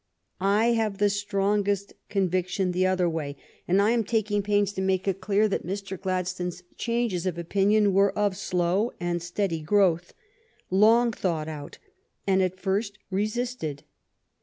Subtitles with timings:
[0.39, 3.35] I have the strongest conviction the other way,
[3.67, 5.95] and I am taking pains to make it clear that Mr.
[5.95, 10.15] Gladstone s changes of opinion were of slow and steady growth,
[10.71, 11.77] long thought out,
[12.25, 13.83] and at first resisted.